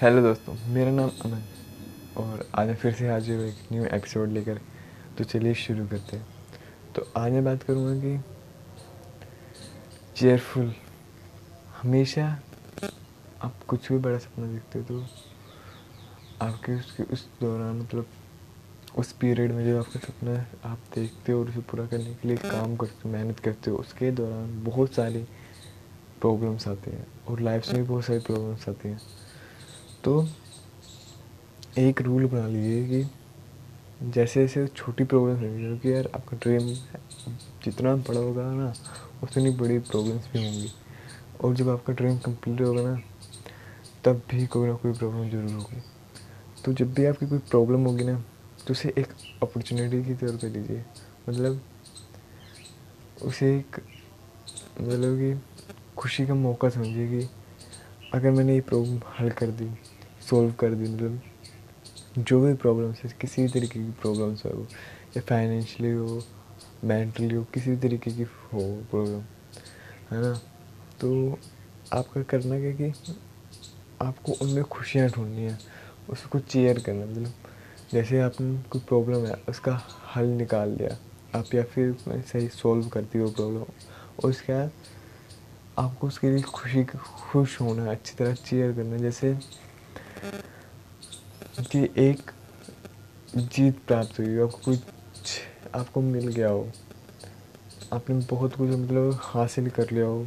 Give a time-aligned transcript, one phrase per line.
[0.00, 1.42] Hello दोस्तों, मेरा नाम अमन
[2.16, 4.60] और आज मैं फिर से हाजिर हूँ एक न्यू एपिसोड लेकर।
[5.18, 6.26] तो चलिए शुरू करते हैं।
[6.94, 8.20] तो आज मैं बात करूँगा कि
[10.16, 10.72] चेयरफुल
[11.82, 12.26] हमेशा
[13.42, 15.04] आप कुछ भी बड़ा सपना देखते हो तो
[16.46, 18.06] आपके उसके उस दौरान मतलब
[18.96, 22.28] उस पीरियड में जो आपका सपना है आप देखते हो और उसे पूरा करने के
[22.28, 25.26] लिए काम करते हो, मेहनत करते हो, उसके दौरान बहुत सारी
[26.20, 29.00] प्रॉब्लम्स आती हैं और लाइफ में भी बहुत सारी प्रॉब्लम्स आती हैं।
[30.04, 30.12] तो
[31.78, 36.68] एक रूल बना लीजिए कि जैसे जैसे छोटी प्रॉब्लम्स होंगी क्योंकि यार आपका ड्रीम
[37.64, 38.72] जितना बड़ा होगा ना,
[39.22, 40.70] उतनी बड़ी प्रॉब्लम्स भी होंगी।
[41.40, 43.00] और जब आपका ड्रीम कंप्लीट होगा ना,
[44.04, 45.82] तब भी कोई ना कोई प्रॉब्लम ज़रूर होगी।
[46.64, 48.14] तो जब भी आपकी कोई प्रॉब्लम होगी ना
[48.66, 50.84] तो उसे एक अपॉर्चुनिटी की तौर पे लीजिए
[51.28, 51.60] मतलब
[53.22, 53.76] उसे एक
[54.80, 55.40] मतलब कि
[55.96, 57.28] खुशी का मौका समझिए कि
[58.14, 59.68] अगर मैंने ये प्रॉब्लम हल कर दी
[60.30, 61.20] सॉल्व कर दी मतलब
[62.18, 64.66] जो भी प्रॉब्लम्स है, किसी भी तरीके की प्रॉब्लम्स हो,
[65.16, 66.22] या फाइनेंशली हो
[66.84, 69.20] मेंटली हो, किसी भी तरीके की हो प्रॉब्लम
[70.10, 70.32] है ना?
[71.00, 71.38] तो
[71.92, 73.14] आपका करना क्या कि
[74.02, 75.58] आपको उनमें खुशियाँ ढूंढनी है,
[76.10, 77.32] उसको चेयर करना मतलब
[77.92, 79.80] जैसे आपने कोई प्रॉब्लम है, उसका
[80.16, 80.96] हल निकाल लिया,
[81.38, 84.70] आप या फिर सही सॉल्व करती हो प्रॉब्लम और उसके बाद
[85.80, 89.34] आपको उसके लिए खुशी खुश होना, अच्छी तरह चेयर करना, जैसे
[91.62, 92.30] कि एक
[93.36, 95.38] जीत प्राप्त हुई, आपको कुछ,
[95.74, 96.66] आपको मिल गया हो,
[97.92, 100.24] आपने बहुत कुछ मतलब हासिल कर लिया हो।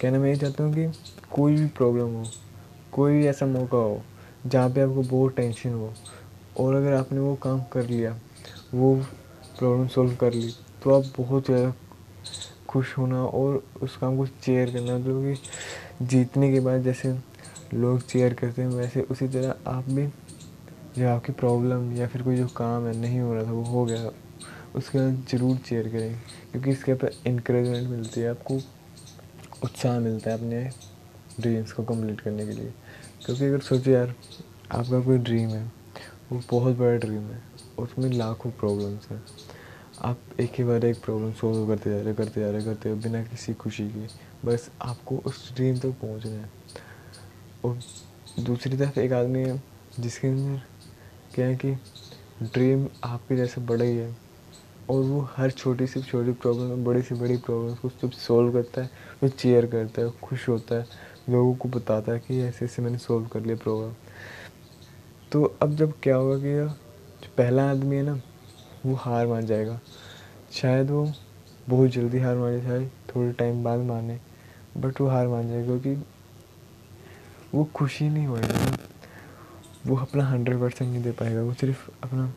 [0.00, 0.86] कहना मैं ये चाहता हूँ कि
[1.32, 2.24] कोई भी प्रॉब्लम हो,
[2.92, 4.02] कोई भी ऐसा मौका हो,
[4.46, 5.92] जहाँ पे आपको बहुत टेंशन हो,
[6.58, 8.18] और अगर आपने वो काम कर लिया,
[8.74, 8.94] वो
[9.58, 11.72] प्रॉब्लम सॉल्व कर ली तो आप बहुत ज़्यादा
[12.74, 17.14] खुश होना और उस काम को चेयर करना, जो कि जीतने के बाद जैसे
[17.74, 20.06] लोग चेयर करते हैं, वैसे उसी तरह आप भी
[20.98, 23.84] जो आपकी प्रॉब्लम या फिर कोई जो काम है, नहीं हो रहा था, वो हो
[23.84, 24.10] गया,
[24.74, 26.18] उसके बाद ज़रूर चेयर करें,
[26.52, 28.54] क्योंकि इसके ऊपर इंक्रेजमेंट मिलती है, आपको
[29.64, 30.70] उत्साह मिलता है अपने
[31.40, 32.72] ड्रीम्स को कंप्लीट करने के लिए।
[33.26, 34.14] क्योंकि अगर सोचो यार,
[34.72, 35.64] आपका कोई ड्रीम है,
[36.32, 37.42] वो बहुत बड़ा ड्रीम है
[37.78, 39.22] उसमें लाखों प्रॉब्लम्स हैं।
[40.04, 42.96] आप एक ही बार एक प्रॉब्लम सोल्व करते जा रहे करते जा रहे करते हो,
[42.96, 44.06] बिना किसी खुशी के।
[44.46, 46.50] बस आपको उस ड्रीम तक पहुँचना है।
[47.64, 47.78] और
[48.40, 49.62] दूसरी तरफ़ एक आदमी है,
[50.00, 50.62] जिसके अंदर
[51.34, 51.72] क्या है कि
[52.42, 54.16] ड्रीम आपके जैसे बड़ा ही है।
[54.90, 58.82] और वो हर छोटी से छोटी प्रॉब्लम बड़ी से बड़ी प्रॉब्लम को जब सॉल्व करता
[58.82, 58.90] है,
[59.22, 60.86] वो चेयर करता है, खुश होता है,
[61.30, 63.94] लोगों को बताता है कि ऐसे ऐसे मैंने सॉल्व कर लिया प्रॉब्लम
[65.32, 66.54] तो अब जब क्या होगा कि
[67.24, 68.20] जो पहला आदमी है ना
[68.86, 69.78] वो हार मान जाएगा।
[70.52, 71.12] शायद वो
[71.68, 74.18] बहुत जल्दी हार मान शायद थोड़े टाइम बाद माने
[74.76, 76.02] बट वो हार मान जाएगा क्योंकि
[77.54, 78.76] वो खुशी नहीं होएगा।
[79.86, 82.32] वो अपना हंड्रेड परसेंट नहीं दे पाएगा वो सिर्फ़ अपना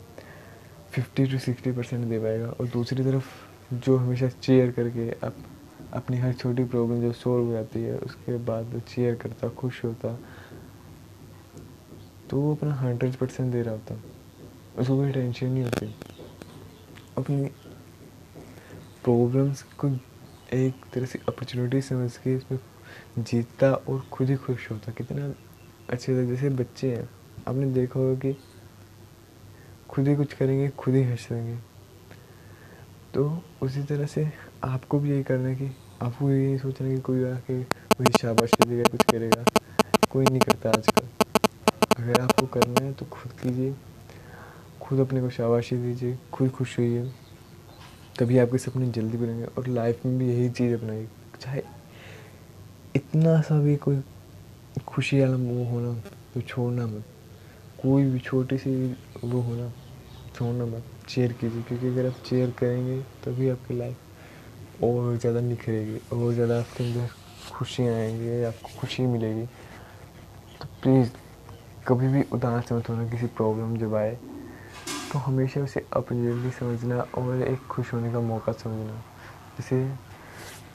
[0.92, 5.34] फिफ्टी टू सिक्सटी परसेंट दे पाएगा। और दूसरी तरफ़ जो हमेशा चेयर करके अप,
[5.92, 9.84] अपनी हर छोटी प्रॉब्लम जो सोल्व हो जाती है उसके बाद वो चेयर करता खुश
[9.84, 10.18] होता
[12.30, 13.94] तो वो अपना हंड्रेड परसेंट दे रहा होता।
[14.78, 15.94] उसको कोई टेंशन नहीं होती।
[17.18, 17.44] अपनी
[19.04, 19.88] प्रॉब्लम्स को
[20.54, 22.58] एक तरह से अपॉर्चुनिटी समझ के इसमें
[23.18, 25.32] जीतता और खुद ही खुश होता। कितना
[25.90, 27.08] अच्छे तरह जैसे बच्चे हैं,
[27.48, 28.36] आपने देखा होगा कि
[29.88, 31.56] खुद ही कुछ करेंगे, खुद ही हंस हंसेंगे
[33.14, 34.30] तो उसी तरह से
[34.64, 35.70] आपको भी यही करना है कि
[36.02, 39.44] आपको यही सोचना कि कोई आके कोई शाबाशी देगा, कुछ करेगा।
[40.10, 41.06] कोई नहीं करता आजकल।
[41.98, 43.74] अगर आपको करना है तो खुद कीजिए।
[44.88, 47.02] खुद अपने को शाबाशी दीजिए, खुद खुश होइए।
[48.18, 51.08] तभी आपके सपने जल्दी बनेंगे और लाइफ में भी यही चीज़ अपनाइए।
[51.40, 51.62] चाहे
[52.96, 54.00] इतना सा भी कोई
[54.86, 55.92] खुशी वाला वो होना
[56.34, 57.04] तो छोड़ना मत।
[57.82, 58.72] कोई भी छोटी सी
[59.24, 59.70] वो होना
[60.34, 66.00] छोड़ना मत। चेयर कीजिए, क्योंकि अगर आप चेयर करेंगे, तभी आपकी लाइफ और ज़्यादा निखरेगी,
[66.12, 67.08] और ज़्यादा आपके अंदर
[67.52, 69.46] खुशियाँ आएँगी, आपको खुशी मिलेगी।
[70.60, 71.10] तो प्लीज़
[71.88, 74.18] कभी भी उदास मत होना, किसी प्रॉब्लम जब आए।
[75.12, 78.96] तो हमेशा उसे अपॉर्चुनिटी समझना और एक खुश होने का मौका समझना।
[79.56, 79.76] जैसे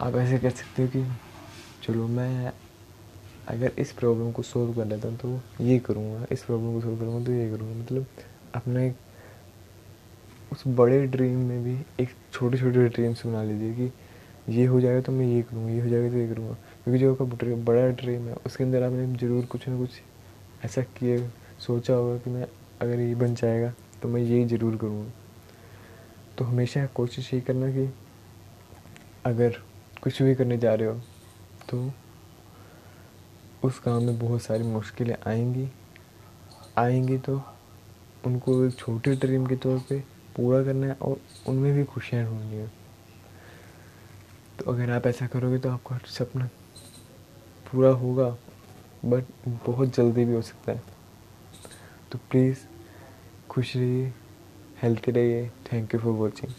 [0.01, 1.03] आप ऐसे कह सकते हो कि,
[1.83, 2.51] चलो मैं
[3.47, 6.97] अगर इस प्रॉब्लम को सोल्व कर लेता हूँ तो ये करूँगा, इस प्रॉब्लम को सोल्व
[6.99, 8.05] करूँगा तो ये करूँगा। मतलब
[8.55, 8.93] अपने
[10.51, 13.91] उस बड़े ड्रीम में भी एक छोटे छोटे ड्रीम्स बना लीजिए कि,
[14.49, 16.53] ये हो जाएगा तो मैं ये करूँगा, ये हो जाएगा तो ये करूँगा।
[16.83, 20.01] क्योंकि जो आपका बड़ा ड्रीम है, उसके अंदर आपने ज़रूर कुछ ना कुछ
[20.65, 21.17] ऐसा किए
[21.59, 22.47] सोचा होगा कि मैं
[22.81, 25.11] अगर ये बन जाएगा। तो मैं यही ज़रूर करूँगा।
[26.37, 27.89] तो हमेशा कोशिश यही करना कि
[29.25, 29.61] अगर
[30.03, 30.99] कुछ भी करने जा रहे हो
[31.69, 31.91] तो
[33.63, 35.67] उस काम में बहुत सारी मुश्किलें आएँगी।
[36.77, 37.41] आएँगी तो
[38.25, 39.99] उनको एक छोटे ड्रीम के तौर पे
[40.35, 42.67] पूरा करना है और उनमें भी खुशियाँ ढूंढनी है।
[44.59, 46.49] तो अगर आप ऐसा करोगे तो आपका सपना
[47.65, 48.29] पूरा होगा,
[49.05, 49.25] बट
[49.65, 50.81] बहुत जल्दी भी हो सकता है।
[52.11, 52.57] तो प्लीज़
[53.53, 54.11] खुश रहिए
[54.81, 55.47] हेल्थी रहिए.
[55.71, 56.51] Thank you for watching